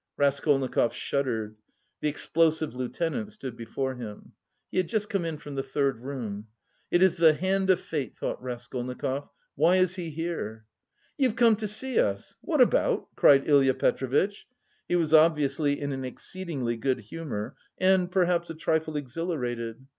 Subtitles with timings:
[0.17, 1.57] Raskolnikov shuddered.
[1.99, 4.31] The Explosive Lieutenant stood before him.
[4.71, 6.47] He had just come in from the third room.
[6.89, 9.29] "It is the hand of fate," thought Raskolnikov.
[9.53, 10.65] "Why is he here?"
[11.19, 12.35] "You've come to see us?
[12.41, 14.47] What about?" cried Ilya Petrovitch.
[14.87, 19.85] He was obviously in an exceedingly good humour and perhaps a trifle exhilarated.